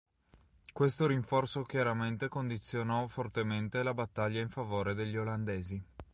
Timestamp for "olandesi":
5.15-5.79